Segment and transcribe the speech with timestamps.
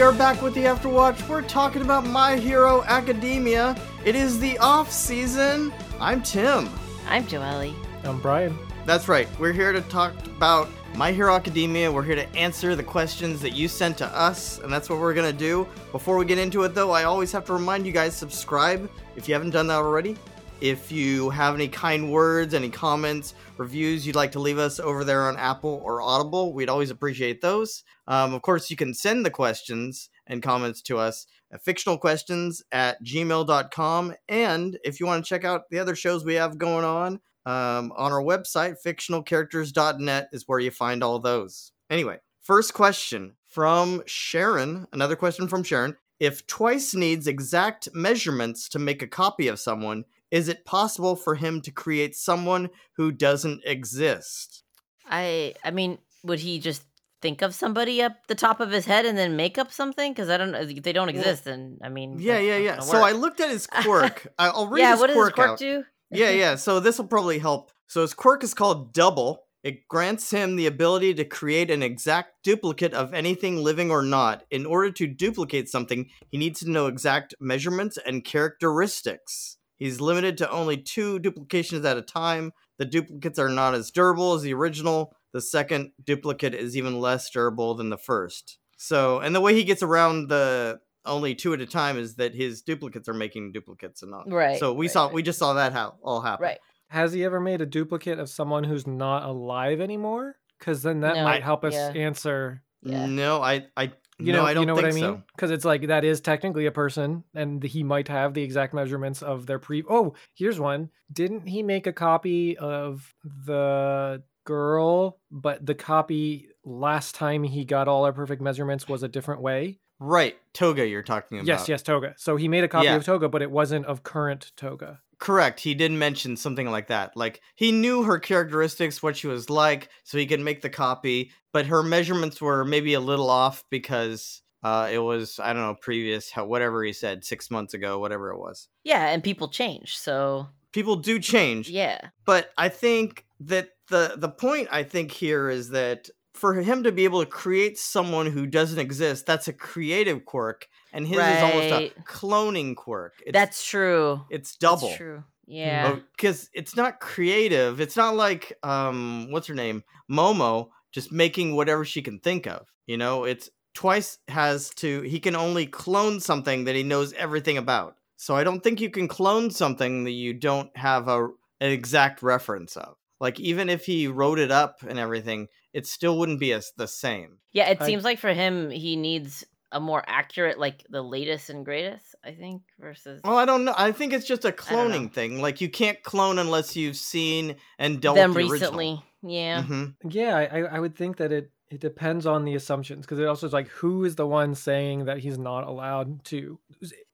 [0.00, 1.28] are back with the Afterwatch.
[1.28, 3.76] We're talking about My Hero Academia.
[4.04, 5.72] It is the off season.
[5.98, 6.70] I'm Tim.
[7.08, 7.74] I'm Joelle.
[8.04, 8.56] I'm Brian.
[8.86, 9.26] That's right.
[9.40, 11.90] We're here to talk about My Hero Academia.
[11.90, 15.12] We're here to answer the questions that you sent to us, and that's what we're
[15.12, 15.66] going to do.
[15.90, 19.26] Before we get into it, though, I always have to remind you guys subscribe if
[19.26, 20.16] you haven't done that already.
[20.60, 25.04] If you have any kind words, any comments, reviews you'd like to leave us over
[25.04, 27.84] there on Apple or Audible, we'd always appreciate those.
[28.08, 33.02] Um, of course, you can send the questions and comments to us at fictionalquestions at
[33.04, 34.14] gmail.com.
[34.28, 37.92] And if you want to check out the other shows we have going on um,
[37.96, 41.70] on our website, fictionalcharacters.net is where you find all those.
[41.88, 44.88] Anyway, first question from Sharon.
[44.92, 45.96] Another question from Sharon.
[46.20, 51.34] If Twice needs exact measurements to make a copy of someone, is it possible for
[51.34, 54.62] him to create someone who doesn't exist?
[55.06, 56.82] I I mean, would he just
[57.20, 60.12] think of somebody up the top of his head and then make up something?
[60.12, 61.46] Because I don't know they don't exist.
[61.46, 62.80] And I mean, Yeah, yeah, yeah.
[62.80, 64.26] So I looked at his quirk.
[64.38, 65.58] I'll read yeah, his what does his quirk quirk out.
[65.58, 65.84] do?
[66.10, 66.54] yeah, yeah.
[66.56, 67.72] So this will probably help.
[67.86, 69.44] So his quirk is called Double.
[69.64, 74.44] It grants him the ability to create an exact duplicate of anything living or not.
[74.50, 79.57] In order to duplicate something, he needs to know exact measurements and characteristics.
[79.78, 82.52] He's limited to only two duplications at a time.
[82.78, 85.14] The duplicates are not as durable as the original.
[85.32, 88.58] The second duplicate is even less durable than the first.
[88.76, 92.34] So, and the way he gets around the only two at a time is that
[92.34, 94.30] his duplicates are making duplicates and not.
[94.30, 95.14] Right, So we right, saw, right.
[95.14, 96.44] we just saw that how all happen.
[96.44, 96.58] Right.
[96.88, 100.36] Has he ever made a duplicate of someone who's not alive anymore?
[100.58, 101.88] Because then that No, might help us yeah.
[101.94, 102.62] answer.
[102.82, 103.06] Yeah.
[103.06, 105.04] No, I, I, You no, know, I don't you know think what I mean?
[105.04, 105.22] so.
[105.36, 109.22] Because it's like that is technically a person, and he might have the exact measurements
[109.22, 109.84] of their pre.
[109.88, 110.90] Oh, here's one.
[111.12, 117.86] Didn't he make a copy of the girl, but the copy last time he got
[117.86, 119.78] all our perfect measurements was a different way?
[120.00, 121.46] Right, Toga, you're talking about.
[121.46, 122.14] Yes, yes, Toga.
[122.16, 122.96] So he made a copy Yeah.
[122.96, 125.00] of Toga, but it wasn't of current Toga.
[125.18, 125.60] Correct.
[125.60, 127.16] He did mention something like that.
[127.16, 131.32] Like he knew her characteristics, what she was like, so he could make the copy.
[131.52, 135.74] But her measurements were maybe a little off because uh, it was I don't know
[135.74, 138.68] previous, how, whatever he said six months ago, whatever it was.
[138.84, 139.96] Yeah, and people change.
[139.98, 145.48] So People do change, yeah, but I think that the the point I think here
[145.48, 149.52] is that for him to be able to create someone who doesn't exist, that's a
[149.52, 153.14] creative quirk, and his is almost a cloning quirk.
[153.26, 154.24] It's, that's true.
[154.30, 154.88] it's double.
[154.88, 155.24] That's true.
[155.46, 155.96] Yeah.
[156.16, 157.80] because it's not creative.
[157.80, 162.66] It's not like um, what's her name, Momo, just making whatever she can think of.
[162.86, 165.02] You know, it's twice has to.
[165.02, 167.96] He can only clone something that he knows everything about.
[168.16, 171.28] So I don't think you can clone something that you don't have a
[171.60, 172.96] an exact reference of.
[173.20, 176.88] Like even if he wrote it up and everything, it still wouldn't be as the
[176.88, 177.38] same.
[177.52, 181.50] Yeah, it I- seems like for him, he needs a more accurate, like the latest
[181.50, 182.14] and greatest.
[182.24, 183.74] I think versus Well, I don't know.
[183.76, 185.40] I think it's just a cloning thing.
[185.42, 189.02] Like you can't clone unless you've seen and dealt them with the recently.
[189.22, 189.58] Yeah.
[189.60, 189.86] Original.
[190.02, 193.26] hmm Yeah, I, I would think that it it depends on the assumptions because it
[193.26, 196.58] also is like who is the one saying that he's not allowed to.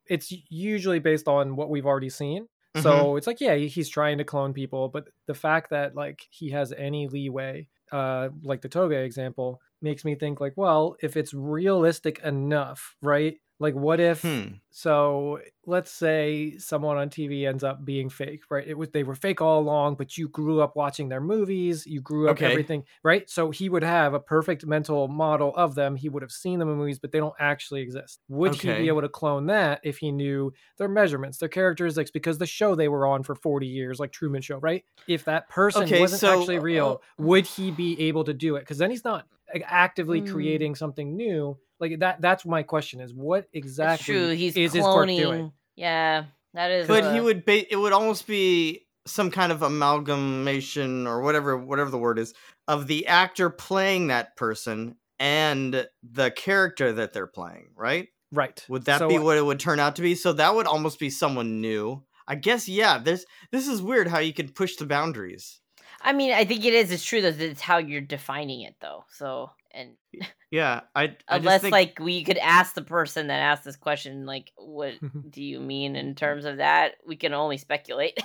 [0.07, 2.47] It's usually based on what we've already seen.
[2.77, 6.51] So it's like yeah, he's trying to clone people, but the fact that like he
[6.51, 11.33] has any leeway, uh, like the Toga example, makes me think like, well, if it's
[11.33, 13.37] realistic enough, right?
[13.59, 14.23] Like, what if?
[14.23, 14.61] Hmm.
[14.77, 18.67] So let's say someone on TV ends up being fake, right?
[18.67, 22.01] It was they were fake all along, but you grew up watching their movies, you
[22.01, 22.43] grew up Okay.
[22.43, 23.31] everything, right?
[23.31, 25.95] So he would have a perfect mental model of them.
[25.95, 28.21] He would have seen them in movies, but they don't actually exist.
[28.27, 32.39] Would he be able to clone that if he knew their measurements, their characteristics, because
[32.39, 34.83] the show they were on for 40 years, like Truman Show, right?
[35.07, 38.61] If that person Okay, wasn't so, actually real, would he be able to do it?
[38.61, 39.27] Because then he's not
[39.65, 40.23] actively Mm.
[40.23, 41.59] creating something new.
[41.81, 44.29] Like that that's my question is what exactly true.
[44.31, 45.53] He's is his quirk doing?
[45.77, 46.25] Yeah,
[46.55, 46.87] that is.
[46.89, 51.57] but he uh, would ba- it would almost be some kind of amalgamation or whatever
[51.59, 52.35] whatever the word is
[52.69, 58.65] of the actor playing that person and the character that they're playing right Right.
[58.69, 60.99] would that So, be what it would turn out to be so that would almost
[60.99, 64.87] be someone new i guess yeah this this is weird how you can push the
[64.87, 65.61] boundaries
[66.07, 66.91] I mean, I think it is.
[66.93, 69.07] It's true that it's how you're defining it, though.
[69.09, 69.91] So, and
[70.51, 73.77] yeah i, I just unless think, like we could ask the person that asked this
[73.77, 74.95] question, like, what
[75.31, 76.93] do you mean in terms of that?
[77.07, 78.19] We can only speculate.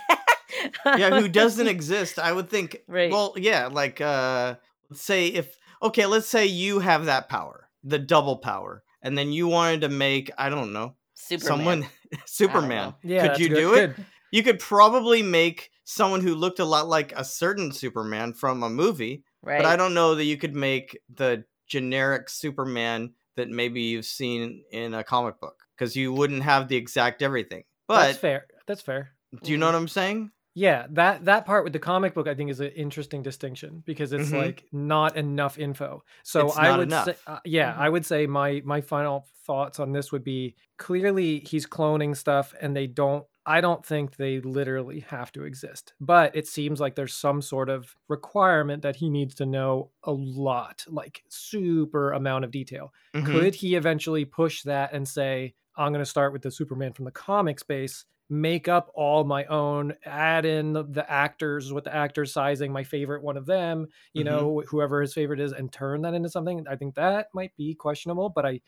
[0.86, 3.12] yeah who doesn't exist i would think Right.
[3.12, 4.56] well yeah like uh
[4.90, 9.32] let's say if okay let's say you have that power the double power and then
[9.32, 11.48] you wanted to make i don't know Superman.
[11.48, 11.88] someone
[12.26, 12.96] superman.
[13.04, 14.06] Yeah, could you good- do it good.
[14.32, 18.70] you could probably make someone who looked a lot like a certain superman from a
[18.70, 19.58] movie right?
[19.58, 24.64] but i don't know that you could make the generic superman that maybe you've seen
[24.72, 27.64] in a comic book because you wouldn't have the exact everything.
[27.88, 28.48] But That's fair.
[28.68, 29.12] That's fair.
[29.44, 30.32] do you know what I'm saying?
[30.56, 34.12] Yeah, that that part with the comic book I think is an interesting distinction because
[34.12, 34.38] it's Mhm.
[34.38, 36.04] like not enough info.
[36.24, 37.06] So It's I would enough.
[37.06, 37.78] say uh, yeah, Mhm.
[37.78, 42.54] I would say my my final thoughts on this would be clearly he's cloning stuff
[42.60, 45.94] and they don't I don't think they literally have to exist.
[46.00, 50.12] But it seems like there's some sort of requirement that he needs to know a
[50.12, 52.94] lot, like super amount of detail.
[53.14, 53.24] Mhm.
[53.24, 57.06] Could he eventually push that and say, I'm going to start with the Superman from
[57.06, 62.32] the comic space, make up all my own, add in the, actors with the actors
[62.34, 64.26] sizing, my favorite one of them, you Mhm.
[64.26, 66.66] know, whoever his favorite is, and turn that into something?
[66.68, 68.62] I think that might be questionable, but I.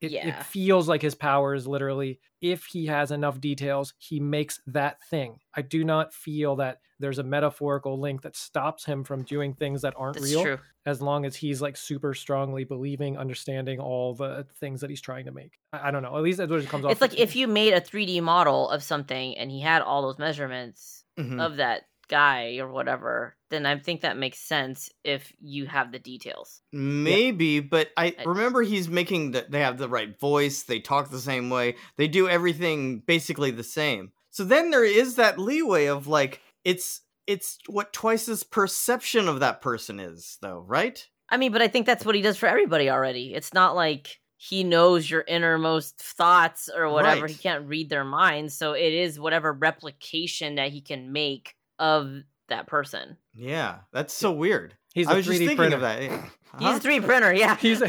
[0.00, 0.28] It, Yeah.
[0.40, 5.02] it feels like his power is literally if he has enough details, he makes that
[5.08, 5.38] thing.
[5.54, 9.82] I do not feel that there's a metaphorical link that stops him from doing things
[9.82, 10.58] that aren't That's real true.
[10.86, 15.24] as long as he's like super strongly believing, understanding all the things that he's trying
[15.26, 15.58] to make.
[15.72, 16.16] I, I don't know.
[16.16, 16.92] At least that's what it comes off.
[16.92, 20.18] It's like if you made a 3D model of something and he had all those
[20.18, 21.40] measurements Mhm.
[21.40, 25.98] of that guy or whatever, then I think that makes sense if you have the
[25.98, 26.60] details.
[26.72, 31.10] Maybe, but I I- remember he's making that they have the right voice, they talk
[31.10, 34.12] the same way, they do everything basically the same.
[34.30, 39.60] So then there is that leeway of like it's it's what Twice's perception of that
[39.60, 41.06] person is though, right?
[41.28, 43.34] I mean, but I think that's what he does for everybody already.
[43.34, 47.22] It's not like he knows your innermost thoughts or whatever.
[47.22, 47.30] Right.
[47.30, 48.54] He can't read their minds.
[48.56, 52.12] So it is whatever replication that he can make of
[52.48, 53.16] that person.
[53.34, 54.74] Yeah, that's so weird.
[54.94, 55.76] he's a I was 3D just thinking printer.
[55.76, 56.00] of that.
[56.58, 57.54] He's a 3D printer, yeah.
[57.56, 57.88] He's a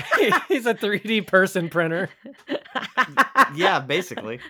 [0.49, 2.09] he's a 3D person printer.
[3.55, 4.41] Yeah, basically.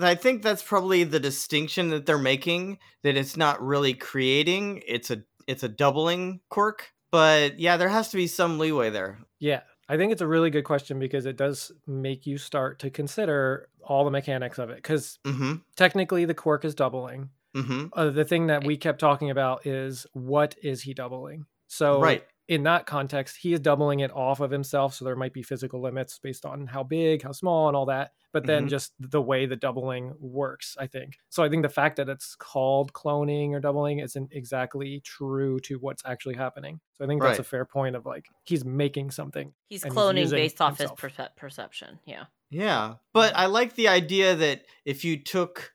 [0.00, 5.10] I think that's probably the distinction that they're making that it's not really creating, it's
[5.10, 6.90] a it's a doubling quirk.
[7.10, 9.18] But yeah, there has to be some leeway there.
[9.40, 12.90] Yeah, I think it's a really good question because it does make you start to
[12.90, 14.76] consider all the mechanics of it.
[14.76, 15.62] Because Mhm.
[15.76, 17.30] technically, the quirk is doubling.
[17.56, 17.90] Mhm.
[17.92, 21.46] Uh, the thing that we kept talking about is what is he doubling?
[21.66, 22.24] So Right.
[22.46, 24.94] in that context, he is doubling it off of himself.
[24.94, 28.12] So there might be physical limits based on how big, how small, and all that.
[28.32, 28.70] But then Mhm.
[28.70, 31.18] just the way the doubling works, I think.
[31.30, 35.78] So I think the fact that it's called cloning or doubling isn't exactly true to
[35.78, 36.80] what's actually happening.
[36.94, 39.52] So I think that's a fair point of like he's making something.
[39.68, 41.00] He's And he's cloning based off himself.
[41.00, 41.98] his perce- perception.
[42.04, 42.26] Yeah.
[42.50, 45.72] Yeah, but I like the idea that if you took,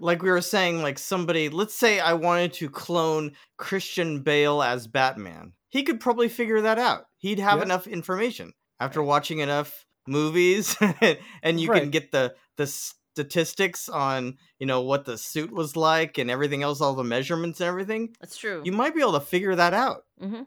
[0.00, 4.86] like we were saying, like somebody, let's say I wanted to clone Christian Bale as
[4.86, 7.06] Batman, he could probably figure that out.
[7.18, 7.64] He'd have Yeah.
[7.64, 10.76] enough information after watching enough movies,
[11.42, 16.18] and you can get the the statistics on you know what the suit was like
[16.18, 18.14] and everything else, all the measurements and everything.
[18.20, 18.62] That's true.
[18.64, 20.04] You might be able to figure that out.
[20.20, 20.42] hmm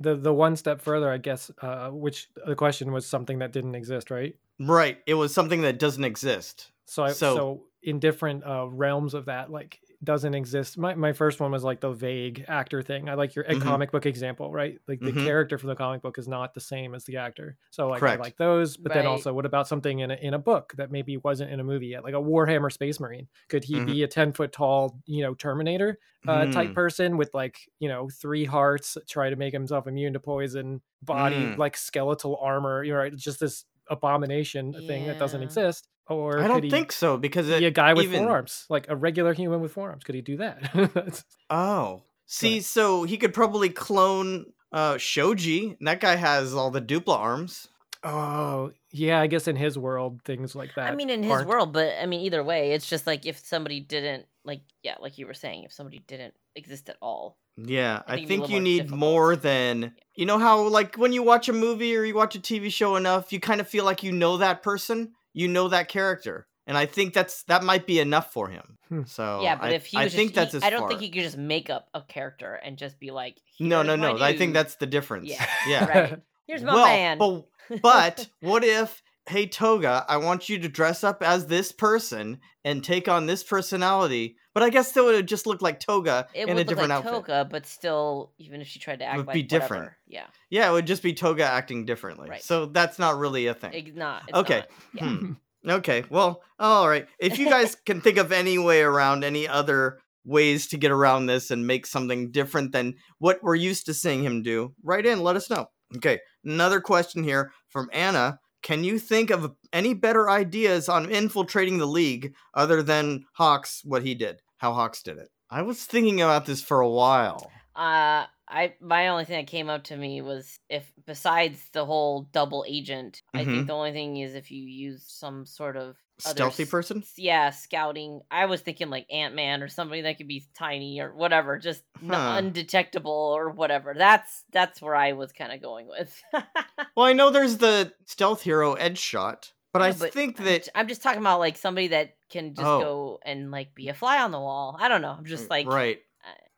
[0.00, 3.74] The the one step further, I guess, uh, which the question was something that didn't
[3.74, 4.34] exist, right?
[4.58, 4.98] Right.
[5.06, 6.70] It was something that doesn't exist.
[6.86, 10.78] So I, So- so, in different uh, realms of that, like doesn't exist.
[10.78, 13.08] My my first one was like the vague actor thing.
[13.08, 13.74] I like your a Mhm.
[13.74, 14.78] comic book example, right?
[14.88, 15.14] Like the Mhm.
[15.14, 17.58] character from the comic book is not the same as the actor.
[17.70, 18.14] So like Correct.
[18.14, 18.76] I like those.
[18.76, 21.60] But then also, what about something in a, in a book that maybe wasn't in
[21.60, 23.28] a movie yet, like a Warhammer Space Marine?
[23.48, 23.94] Could he Mhm.
[23.94, 26.74] be a ten foot tall, you know, Terminator uh, type Mm.
[26.74, 31.52] person with like you know three hearts, try to make himself immune to poison, body
[31.52, 31.56] Mm.
[31.56, 33.14] like skeletal armor, you know, right?
[33.14, 35.88] Just this abomination thing that doesn't exist.
[36.06, 38.86] Or I don't he think so because it, be a guy with even, forearms, like
[38.90, 40.04] a regular human with forearms.
[40.04, 41.24] Could he do that?
[41.50, 45.76] Oh, see, so he could probably clone uh Shoji.
[45.78, 47.68] and That guy has all the Dupli-Arms.
[48.02, 49.18] oh, yeah.
[49.20, 50.92] I guess in his world, things like that.
[50.92, 53.38] I mean, in his aren't- world, but I mean, either way, it's just like if
[53.38, 57.38] somebody didn't, like, yeah, like you were saying, if somebody didn't exist at all.
[57.56, 58.98] Yeah, I I, think it'd be a think you more need difficult.
[59.00, 62.40] more than you know how like when you watch a movie or you watch a
[62.40, 65.88] TV show enough, you kind of feel like you know that person, you know that
[65.88, 68.78] character, and I think that's that might be enough for him.
[68.88, 69.02] Hmm.
[69.06, 70.80] So yeah, but I, if he I was think just, that's he- as I don't
[70.80, 70.88] far.
[70.88, 74.18] think he could just make up a character and just be like, No, no, "Here's
[74.20, 74.24] no.
[74.24, 75.28] I think that's the difference.
[75.28, 75.46] Yeah.
[75.68, 75.84] yeah.
[75.86, 76.20] right.
[76.46, 77.18] Here's my well, man.
[77.18, 82.38] but but what if hey Toga, I want you to dress up as this person
[82.64, 86.42] and take on this personality, but I guess that would just look like Toga it
[86.42, 87.12] in would a look different like outfit.
[87.12, 89.82] Toga, but still, even if she tried to act Would like be different.
[89.84, 92.28] whatever, yeah, Yeah, it would just be Toga acting differently.
[92.28, 92.42] Right.
[92.42, 93.72] So that's not really a thing.
[93.72, 94.22] it's not.
[94.28, 94.58] It's Okay.
[94.58, 94.68] not.
[94.94, 95.08] Yeah.
[95.08, 95.32] Hmm.
[95.66, 96.04] Okay.
[96.10, 97.06] Well, all right.
[97.18, 101.26] If you guys can think of any way around any other ways to get around
[101.26, 105.22] this and make something different than what we're used to seeing him do, write in,
[105.22, 105.66] let us know.
[105.96, 106.18] Okay.
[106.44, 108.38] Another question here from Anna.
[108.64, 114.02] Can you think of any better ideas on infiltrating the league other than Hawks, what
[114.02, 115.28] he did, how Hawks did it?
[115.50, 117.52] I was thinking about this for a while.
[117.76, 122.22] Uh, I my only thing that came up to me was if besides the whole
[122.32, 123.46] double agent, I Mhm.
[123.46, 126.98] think the only thing is if you use some sort of other Stealthy person?
[126.98, 128.20] s- Yeah, scouting.
[128.30, 131.82] I was thinking like Ant Man or somebody that could be tiny or whatever, just
[132.06, 132.34] Huh.
[132.38, 133.94] undetectable or whatever.
[133.96, 136.22] That's that's where I was kind of going with.
[136.96, 140.68] Well, I know there's the stealth hero Edge Shot, but I but think I'm that
[140.76, 142.78] I'm just talking about like somebody that can just Oh.
[142.80, 144.76] go and like be a fly on the wall.
[144.78, 145.10] I don't know.
[145.18, 145.98] I'm just like right.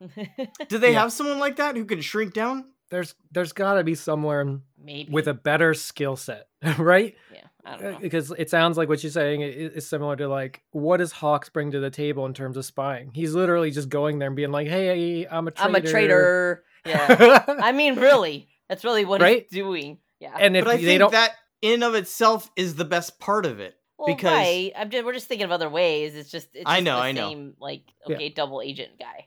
[0.68, 1.00] Do they Yeah.
[1.02, 2.72] have someone like that who can shrink down?
[2.90, 6.46] There's there's got to be somewhere maybe with a better skill set,
[6.78, 7.16] right?
[7.32, 7.40] yeah.
[7.64, 7.98] I don't know.
[7.98, 11.72] Because it sounds like what you're saying is similar to like what does Hawks bring
[11.72, 13.10] to the table in terms of spying?
[13.12, 16.64] He's literally just going there and being like, "Hey, I'm a traitor." I'm a traitor.
[16.84, 17.44] Yeah.
[17.60, 19.46] I mean, really, that's really what Right?
[19.50, 19.98] he's doing.
[20.20, 20.36] Yeah.
[20.38, 23.44] and if but I they think don't, that in of itself is the best part
[23.46, 23.74] of it.
[23.98, 24.72] well, because- right.
[24.76, 26.14] I'm just, we're just thinking of other ways.
[26.14, 27.28] It's just it's I know, the I know.
[27.30, 28.14] same, Like Yeah.
[28.14, 29.26] okay, double agent guy.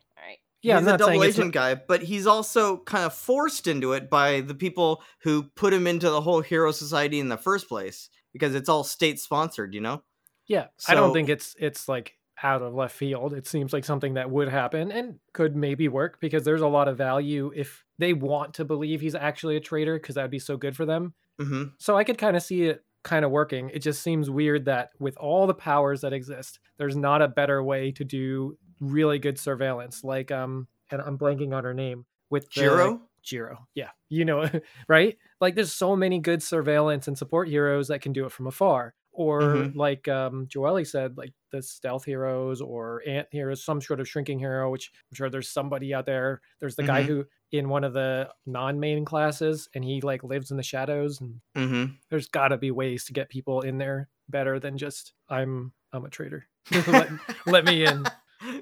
[0.61, 3.93] Yeah, he's I'm a not double agent guy, but he's also kind of forced into
[3.93, 7.69] it by the people who put him into the whole hero society in the first
[7.69, 10.03] place because it's all state sponsored, you know?
[10.47, 13.33] Yeah, I don't think it's it's like out of left field.
[13.33, 16.87] It seems like something that would happen and could maybe work because there's a lot
[16.87, 20.39] of value if they want to believe he's actually a traitor because that would be
[20.39, 21.13] so good for them.
[21.39, 23.71] hmm So I could kind of see it kind of working.
[23.73, 27.63] It just seems weird that with all the powers that exist, there's not a better
[27.63, 30.03] way to do really good surveillance.
[30.03, 33.01] Like um, and I'm blanking on her name with the, Jiro?
[33.23, 33.67] Jiro.
[33.75, 33.89] Yeah.
[34.09, 34.49] You know,
[34.87, 35.17] right?
[35.41, 38.93] Like there's so many good surveillance and support heroes that can do it from afar.
[39.11, 39.73] Or Mhm.
[39.73, 44.39] like um Joelle said, like the stealth heroes or ant heroes, some sort of shrinking
[44.39, 46.41] hero, which I'm sure there's somebody out there.
[46.59, 47.05] There's the guy Mhm.
[47.05, 51.41] who in one of the non-main classes and he like lives in the shadows and
[51.55, 56.05] hmm there's gotta be ways to get people in there better than just I'm I'm
[56.05, 56.47] a traitor.
[56.87, 57.09] let,
[57.45, 58.11] let me in.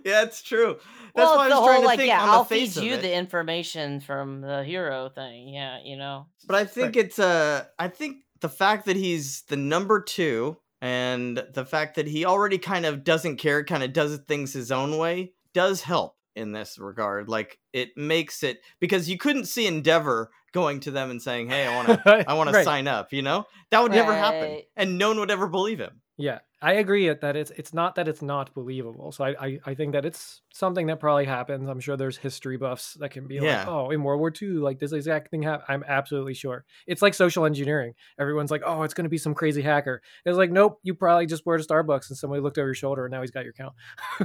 [0.05, 0.79] yeah, it's true.
[1.15, 2.45] That's well, why I was the trying whole to like think yeah, on I'll the
[2.45, 3.01] face feed of you it.
[3.01, 5.49] the information from the hero thing.
[5.49, 6.27] Yeah, you know.
[6.43, 11.43] But I think it's uh I think the fact that he's the number two and
[11.53, 14.97] the fact that he already kind of doesn't care, kind of does things his own
[14.97, 17.27] way, does help in this regard.
[17.27, 21.65] Like it makes it because you couldn't see Endeavor going to them and saying, "Hey,
[21.65, 24.97] I want to, I want to sign up." You know, that would never happen, and
[24.97, 26.01] no one would ever believe him.
[26.19, 29.11] Yeah, I agree that it's it's not that it's not believable.
[29.11, 31.69] So I, I I think that it's something that probably happens.
[31.69, 33.59] I'm sure there's history buffs that can be Yeah.
[33.59, 35.65] like, oh, in World War II, like this exact thing happened.
[35.69, 36.65] I'm absolutely sure.
[36.87, 37.93] It's like social engineering.
[38.19, 40.01] Everyone's like, oh, it's going to be some crazy hacker.
[40.25, 43.05] It's like, nope, you probably just were to Starbucks and somebody looked over your shoulder
[43.05, 43.73] and now he's got your account.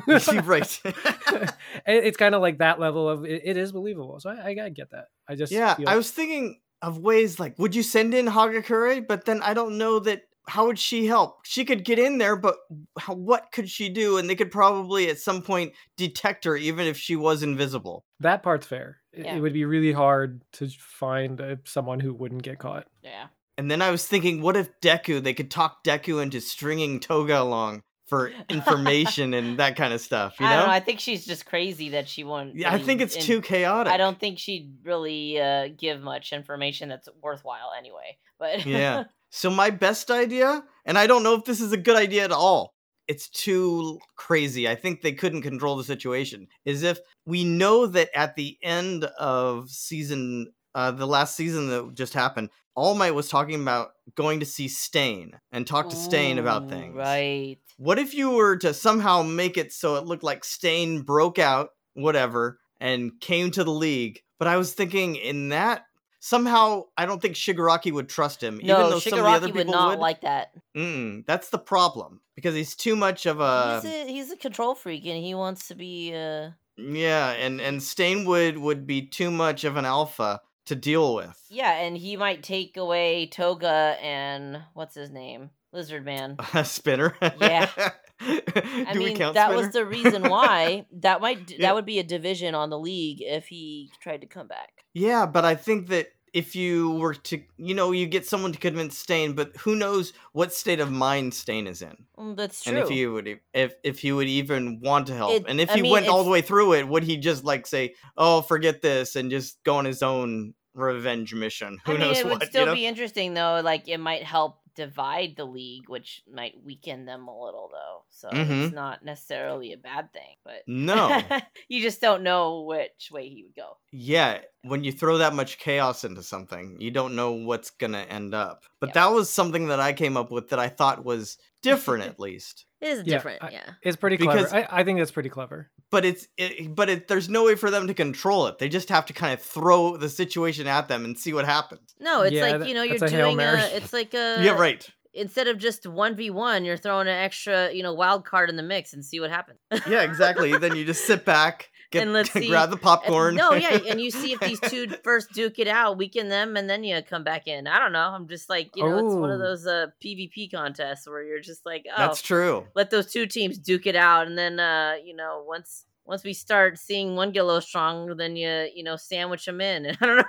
[0.47, 0.81] right?
[1.87, 4.19] It's kind of like that level of it, it is believable.
[4.21, 5.07] So I, I, I get that.
[5.29, 9.07] I just yeah, feel- I was thinking of ways like, would you send in Hagakure?
[9.07, 10.23] But then I don't know that.
[10.49, 11.39] How would she help?
[11.45, 12.57] She could get in there, but
[12.99, 14.19] how, what could she do?
[14.19, 18.05] And they could probably at some point detect her, even if she was invisible.
[18.21, 18.99] that part's fair.
[19.13, 19.37] It, Yeah.
[19.37, 22.87] it would be really hard to find uh, someone who wouldn't get caught.
[23.03, 23.27] Yeah.
[23.59, 25.23] And then I was thinking, what if Deku?
[25.23, 30.41] They could talk Deku into stringing Toga along for information and that kind of stuff.
[30.41, 30.57] You I know?
[30.57, 30.73] don't know.
[30.73, 32.57] I think she's just crazy that she won't.
[32.57, 33.93] yeah, I think it's too chaotic.
[33.93, 38.17] I don't think she'd really uh, give much information that's worthwhile anyway.
[38.39, 39.05] But Yeah.
[39.35, 42.33] So my best idea, and I don't know if this is a good idea at
[42.33, 42.75] all.
[43.09, 44.69] It's too crazy.
[44.69, 46.49] I think they couldn't control the situation.
[46.67, 51.95] Is if we know that at the end of season, uh, the last season that
[51.95, 56.39] just happened, All Might was talking about going to see Stain and talk to Stain
[56.39, 56.95] about things.
[56.95, 57.57] Right.
[57.79, 61.71] What if you were to somehow make it so it looked like Stain broke out,
[61.95, 64.21] whatever, and came to the league?
[64.39, 65.85] But I was thinking in that
[66.25, 69.49] somehow I don't think Shigaraki would trust him, even No, though some of the other
[69.49, 69.99] Shigaraki would not would.
[69.99, 70.53] like that.
[70.77, 74.75] Mm, that's the problem because he's too much of a he's a he's a control
[74.77, 76.15] freak, and he wants to be.
[76.15, 81.15] Uh, yeah, and and Stain would would be too much of an alpha to deal
[81.17, 81.37] with.
[81.51, 86.37] yeah, and he might take away Toga and what's his name, Lizard Man.
[86.55, 87.17] A spinner.
[87.41, 87.69] Yeah.
[88.87, 89.57] I mean, that spinner?
[89.57, 91.59] was the reason why that might Yeah.
[91.69, 94.85] that would be a division on the league if he tried to come back.
[94.95, 98.59] Yeah, but I think that if you were to, you know, you get someone to
[98.59, 102.73] convince Stain, but who knows what state of mind Stain is in, Mm, that's true.
[102.73, 105.71] and if he would, if if he would even want to help, It- and if
[105.71, 108.41] I he mean, went all the way through it, would he just like say, "Oh,
[108.41, 111.79] forget this," and just go on his own revenge mission?
[111.85, 112.41] Who I mean, knows it what?
[112.41, 112.75] would still you know?
[112.75, 113.61] be interesting though.
[113.63, 118.05] Like it might help divide the league, which might weaken them a little though.
[118.11, 118.65] So Mhm.
[118.67, 121.21] it's not necessarily a bad thing, but No.
[121.69, 123.77] you just don't know which way he would go.
[123.91, 128.35] Yeah, when you throw that much chaos into something, you don't know what's gonna end
[128.35, 128.65] up.
[128.81, 128.95] But Yeah.
[129.07, 132.67] that was something that I came up with that I thought was different, at least.
[132.81, 133.43] It is Yeah, different.
[133.45, 133.71] I- yeah.
[133.83, 134.67] It's pretty Because- clever.
[134.73, 135.71] I, I think that's pretty clever.
[135.93, 138.59] But it's it, but it, there's no way for them to control it.
[138.59, 141.95] They just have to kind of throw the situation at them and see what happens.
[142.01, 143.61] No, it's Yeah, like that- you know you're that's a doing Mary.
[143.61, 143.77] a.
[143.77, 144.39] It's like a.
[144.43, 144.85] yeah, right.
[145.15, 148.57] Instead of just one v one, you're throwing an extra, you know, wild card in
[148.57, 149.59] the mix and see what happens.
[149.87, 150.57] Yeah, exactly.
[150.57, 153.35] then you just sit back, get And let's see- grab the popcorn.
[153.37, 156.69] no, yeah, and you see if these two first duke it out, weaken them, and
[156.69, 157.67] then you come back in.
[157.67, 158.01] I don't know.
[158.09, 159.45] I'm just like, you know, it's one of Oh.
[159.45, 162.67] those uh, PvP contests where you're just like, oh, That's true.
[162.75, 166.33] let those two teams duke it out, and then, uh, you know, once once we
[166.33, 169.87] start seeing one get a little strong, then you you know sandwich them in.
[169.87, 170.25] And I don't know.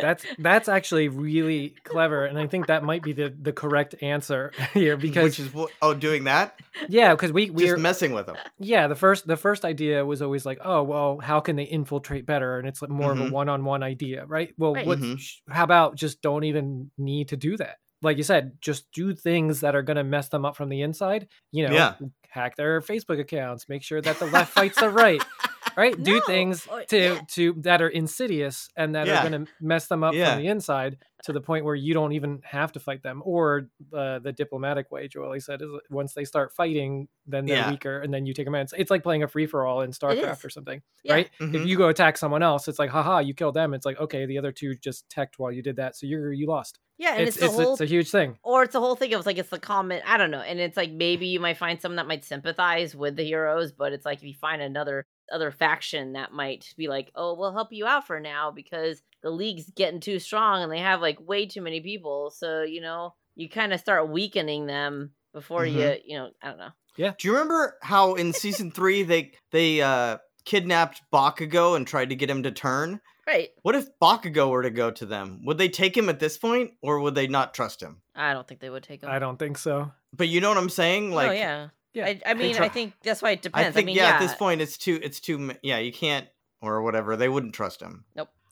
[0.00, 4.52] That's that's actually really clever, and I think that might be the the correct answer
[4.74, 5.70] here because Which is what?
[5.82, 6.58] Oh, doing that?
[6.88, 8.36] yeah, because we we're messing with them.
[8.58, 12.26] yeah the first the first idea was always like oh well how can they infiltrate
[12.26, 13.28] better and it's like more of Mhm.
[13.28, 14.86] a one on one idea right well Right.
[14.86, 15.20] what Mhm.
[15.48, 19.60] how about just don't even need to do that like you said just do things
[19.60, 21.94] that are going to mess them up from the inside you know Yeah.
[22.28, 25.22] hack their Facebook accounts make sure that the left fights the right
[25.76, 27.20] right do things Oh, to yeah.
[27.28, 29.24] to that are insidious and that Yeah.
[29.24, 30.34] are going to mess them up Yeah.
[30.34, 33.68] from the inside to the point where you don't even have to fight them or
[33.92, 37.70] uh, the diplomatic way Joelle said is once they start fighting then they're Yeah.
[37.70, 40.44] weaker and then you take them out it's, it's like playing a free-for-all in starcraft
[40.44, 41.14] or something Yeah.
[41.14, 41.54] right Mhm.
[41.54, 44.26] if you go attack someone else it's like haha you killed them it's like okay
[44.26, 47.22] the other two just teched while you did that so you're you lost Yeah, and
[47.22, 49.24] it's, it's the it's, whole it's a huge thing or it's a whole thing of
[49.26, 51.96] like it's the comment i don't know and it's like maybe you might find someone
[51.96, 56.12] that might sympathize with the heroes but it's like if you find another other faction
[56.12, 59.98] that might be like oh we'll help you out for now because the league's getting
[59.98, 63.72] too strong and they have like way too many people so you know you kind
[63.72, 66.00] of start weakening them before you Mhm.
[66.04, 67.14] you know i don't know Yeah.
[67.18, 72.14] Do you remember how in season three they they uh kidnapped Bakugo and tried to
[72.16, 73.00] get him to turn?
[73.26, 75.40] right What if Bakugo were to go to them?
[75.46, 78.02] Would they take him at this point, or would they not trust him?
[78.14, 79.08] i don't think they would take him.
[79.10, 81.10] i don't think so But you know what I'm saying?
[81.12, 83.56] Like, oh yeah Yeah, I, I mean try- i think that's why it depends.
[83.56, 85.78] I depends think mean yeah, yeah at this point it's too it's too m- yeah
[85.78, 86.28] you can't
[86.60, 88.04] or whatever they wouldn't trust him.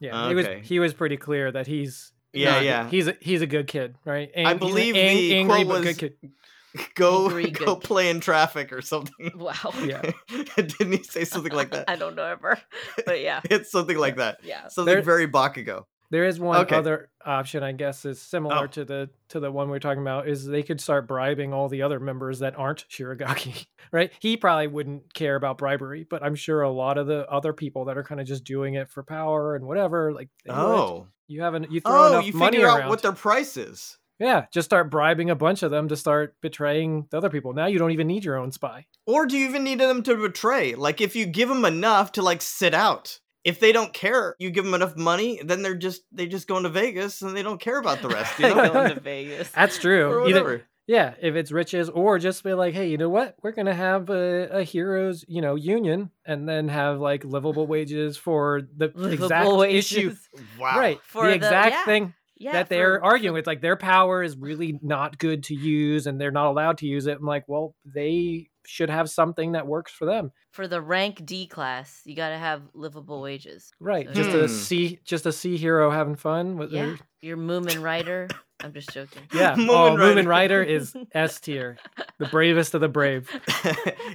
[0.02, 2.88] Yeah ah, he was he was pretty clear that he's Yeah, not- yeah.
[2.90, 5.54] he's a, he's a good kid right I Ang- he's an believe ang- the angry
[5.64, 6.32] quote but was- good kid
[6.94, 7.84] go Angry go good.
[7.84, 9.32] play in traffic or something.
[9.36, 10.00] wow Yeah.
[10.56, 11.88] Didn't he say something like that?
[11.88, 12.58] i don't know ever
[13.06, 14.38] but yeah It's something like that.
[14.42, 15.84] yeah Something There- very Bakugo.
[16.12, 16.76] There is one Okay.
[16.76, 18.66] other option, I guess, is similar Oh.
[18.68, 20.28] to the to the one we're talking about.
[20.28, 24.12] Is they could start bribing all the other members that aren't Shigaraki, right?
[24.20, 27.86] He probably wouldn't care about bribery, but I'm sure a lot of the other people
[27.86, 30.58] that are kind of just doing it for power and whatever, like they would.
[30.60, 31.06] Oh.
[31.28, 32.82] you haven't you throw Oh, enough you money figure around.
[32.82, 33.96] out what their price is.
[34.18, 37.54] yeah, just start bribing a bunch of them to start betraying the other people.
[37.54, 38.84] Now you don't even need your own spy.
[39.06, 40.74] Or do you even need them to betray?
[40.74, 43.18] Like if you give them enough to like sit out.
[43.44, 46.56] If they don't care, you give them enough money, then they're just they just go
[46.58, 48.38] into Vegas and they don't care about the rest.
[48.38, 48.72] You know?
[48.72, 50.06] going to vegas That's true.
[50.10, 53.36] or Either- Yeah, if it's riches, or just be like, hey, you know what?
[53.42, 58.16] We're gonna have a, a heroes, you know, union, and then have like livable wages
[58.16, 60.14] for the exact Livable issue.
[60.58, 60.78] Wow.
[60.78, 61.00] right?
[61.04, 61.84] For the the- exact yeah.
[61.84, 65.54] thing yeah, that they're for- arguing with, like their power is really not good to
[65.54, 67.18] use, and they're not allowed to use it.
[67.18, 71.46] I'm like, well, they should have something that works for them, for the rank D
[71.46, 73.72] class, you got to have livable wages.
[73.80, 74.06] right?
[74.08, 74.36] So- Just Hmm.
[74.44, 78.28] a C, just a C hero having fun with Yeah, their your Mumen Rider.
[78.62, 79.22] I'm just joking.
[79.34, 79.54] yeah.
[79.56, 80.22] Mumen oh, Rider.
[80.22, 81.78] Mumen Rider is S tier,
[82.18, 83.28] the bravest of the brave.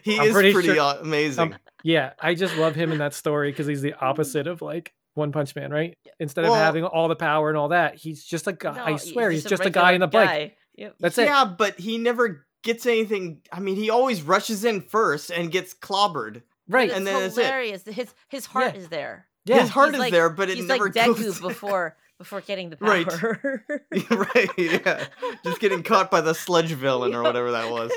[0.04, 1.54] he I'm is pretty pretty sure- amazing.
[1.54, 4.94] Um, Yeah, I just love him in that story because he's the opposite of like
[5.18, 5.98] One Punch Man, right?
[6.20, 8.76] Instead of having all the power and all that, he's just a guy.
[8.76, 10.58] No, I swear, he's just a, regular guy in the bike.
[10.76, 10.96] Yep.
[11.00, 11.26] That's it.
[11.26, 13.42] yeah, but he never gets anything.
[13.52, 16.44] I mean, he always rushes in first and gets clobbered.
[16.70, 16.90] Right.
[16.90, 17.46] It's and then that's it.
[17.46, 17.84] hilarious.
[17.86, 18.80] His his heart Yeah.
[18.82, 19.28] is there.
[19.46, 19.62] Yeah.
[19.62, 21.40] His heart He's is like- there, but it He's never like Deku goes.
[21.42, 23.64] before before getting the power.
[24.10, 24.50] right?
[24.58, 25.06] Yeah,
[25.44, 27.92] just getting caught by the sludge villain or whatever that was.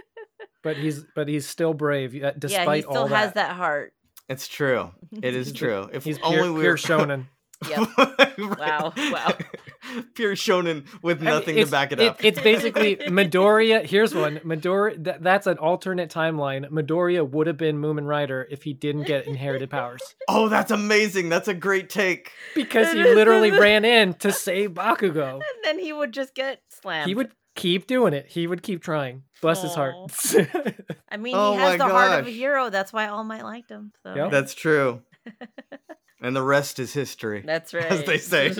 [0.62, 3.48] but he's but he's still brave uh, despite yeah, he still all has that.
[3.48, 3.92] that heart.
[4.28, 4.90] It's true.
[5.22, 5.88] It is true.
[5.92, 7.26] If He's only pure, we pure were shonen.
[7.68, 7.88] Yep.
[8.38, 9.32] Wow, wow.
[10.14, 12.22] pure shonen with I mean, nothing to back it it- up.
[12.22, 13.86] it's basically Midoriya.
[13.86, 14.36] Here's one.
[14.40, 15.04] Midoriya.
[15.04, 16.68] That, that's an alternate timeline.
[16.70, 21.30] Midoriya would have been Mumen Rider if he didn't get inherited powers oh, that's amazing.
[21.30, 22.30] That's a great take.
[22.54, 25.34] because he literally ran in to save Bakugo.
[25.34, 27.08] And then he would just get slammed.
[27.08, 28.26] He would keep doing it.
[28.28, 29.24] He would keep trying.
[29.42, 29.94] Bless his heart.
[31.08, 32.70] I mean, Oh he has my the heart of a hero.
[32.70, 33.92] That's why All Might liked him.
[34.02, 34.14] So.
[34.14, 34.30] Yep.
[34.30, 35.02] That's true.
[36.20, 37.42] and the rest is history.
[37.44, 37.84] That's right.
[37.90, 38.50] As they say.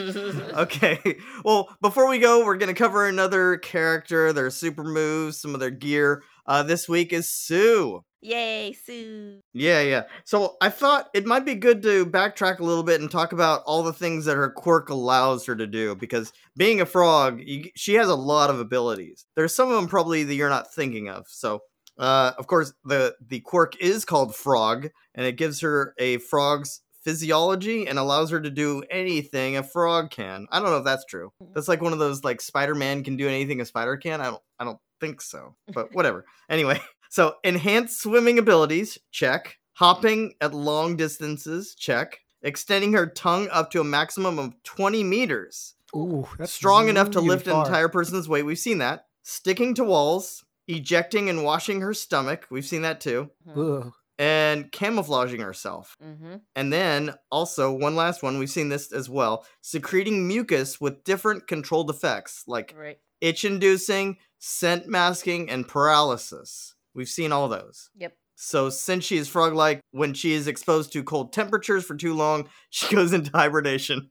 [0.54, 1.18] Okay.
[1.44, 5.60] Well, before we go, we're going to cover another character, their super moves, some of
[5.60, 6.22] their gear.
[6.46, 8.02] Uh, this week is Tsu.
[8.26, 9.40] Yay, Tsu.
[9.54, 10.02] Yeah, yeah.
[10.24, 13.62] So I thought it might be good to backtrack a little bit and talk about
[13.66, 17.70] all the things that her quirk allows her to do because being a frog, you,
[17.76, 19.26] she has a lot of abilities.
[19.36, 21.26] There's some of them probably that you're not thinking of.
[21.28, 21.60] So
[21.98, 26.82] Uh, of course, the the quirk is called Frog, and it gives her a frog's
[27.04, 30.46] physiology and allows her to do anything a frog can.
[30.50, 31.30] I don't know if that's true.
[31.54, 34.20] That's like one of those like Spider-Man can do anything a spider can.
[34.20, 35.54] I don't I don't think so.
[35.72, 36.24] But whatever.
[36.50, 36.80] anyway,
[37.16, 39.56] so enhanced swimming abilities, check.
[39.72, 42.18] Hopping at long distances, check.
[42.42, 45.76] Extending her tongue up to a maximum of 20 meters.
[45.96, 48.42] Ooh, that's Strong enough to really lift an entire person's weight.
[48.42, 49.06] We've seen that.
[49.22, 52.46] Sticking to walls, ejecting and washing her stomach.
[52.50, 53.30] We've seen that too.
[53.56, 53.92] Ugh.
[54.18, 55.96] And camouflaging herself.
[56.04, 56.36] Mm-hmm.
[56.54, 61.46] And then also one last one, we've seen this as well, secreting mucus with different
[61.46, 62.98] controlled effects like Right.
[63.22, 66.74] itch inducing, scent masking, and paralysis.
[66.96, 67.90] We've seen all those.
[67.96, 68.14] Yep.
[68.38, 72.14] So since she is frog like, when she is exposed to cold temperatures for too
[72.14, 74.08] long, she goes into hibernation.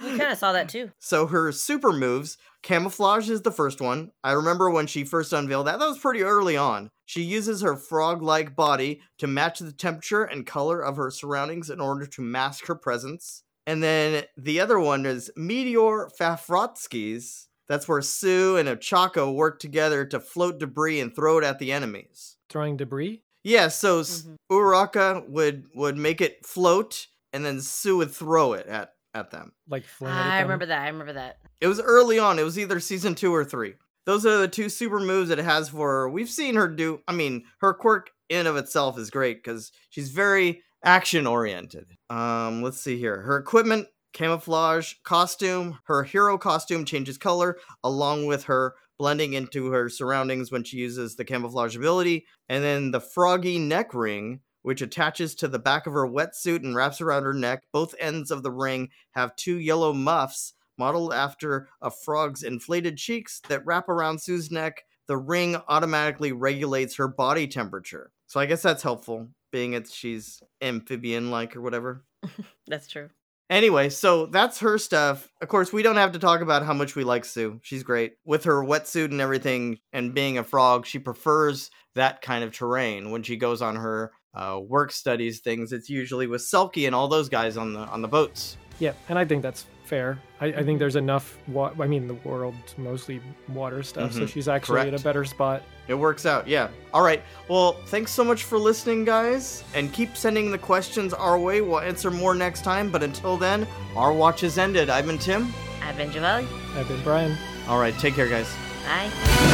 [0.00, 0.90] We kind of saw that too.
[0.98, 4.10] so her super moves, camouflage is the first one.
[4.24, 6.88] I remember when she first unveiled that, that was pretty early on.
[7.04, 11.68] She uses her frog like body to match the temperature and color of her surroundings
[11.70, 13.42] in order to mask her presence.
[13.66, 17.46] And then the other one is Meteor Fafrotskies.
[17.68, 21.72] That's where Tsu and Ochako work together to float debris and throw it at the
[21.72, 22.36] enemies.
[22.50, 23.22] Throwing debris.
[23.42, 24.36] Yeah, so s Mhm.
[24.50, 29.52] Uraraka would would make it float, and then Tsu would throw it at at them.
[29.68, 30.42] Like fling it I them.
[30.44, 30.82] remember that.
[30.82, 31.38] I remember that.
[31.60, 32.38] It was early on.
[32.38, 33.74] It was either season two or three.
[34.06, 36.10] Those are the two super moves it has for her.
[36.10, 37.00] We've seen her do.
[37.08, 41.96] I mean, her quirk in of itself is great because she's very action oriented.
[42.10, 43.20] Um, let's see here.
[43.22, 45.78] Her equipment, camouflage, costume.
[45.84, 51.16] Her hero costume changes color along with her blending into her surroundings when she uses
[51.16, 52.24] the camouflage ability.
[52.48, 56.74] And then the froggy neck ring, which attaches to the back of her wetsuit and
[56.74, 57.64] wraps around her neck.
[57.72, 63.40] Both ends of the ring have two yellow muffs modeled after a frog's inflated cheeks
[63.48, 64.84] that wrap around Tsu's neck.
[65.06, 68.10] The ring automatically regulates her body temperature.
[68.26, 72.04] So I guess that's helpful, being it she's amphibian like or whatever.
[72.66, 73.10] That's true.
[73.54, 75.30] Anyway, so that's her stuff.
[75.40, 77.60] Of course, we don't have to talk about how much we like Tsu.
[77.62, 78.14] She's great.
[78.24, 83.12] With her wetsuit and everything, and being a frog, she prefers that kind of terrain.
[83.12, 87.06] When she goes on her uh, work studies things, it's usually with Selkie and all
[87.06, 88.56] those guys on the on the boats.
[88.80, 90.18] Yeah, and I think that's fair.
[90.40, 91.38] I, I think there's enough.
[91.46, 95.00] Wa- I mean, the world's mostly water stuff, so Mhm, she's actually in correct.
[95.00, 95.62] a better spot.
[95.86, 96.68] It works out, yeah.
[96.92, 97.22] All right.
[97.48, 101.60] Well, thanks so much for listening, guys, and keep sending the questions our way.
[101.60, 102.90] We'll answer more next time.
[102.90, 103.66] But until then,
[103.96, 104.88] our watch is ended.
[104.88, 105.52] I've been Tim.
[105.82, 106.46] I've been Joelle.
[106.76, 107.36] I've been Brian.
[107.68, 107.96] All right.
[107.98, 108.50] Take care, guys.
[108.86, 109.53] Bye.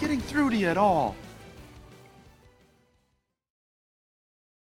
[0.00, 1.14] Getting through to you at all?